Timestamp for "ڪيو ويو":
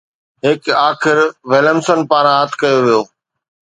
2.61-3.01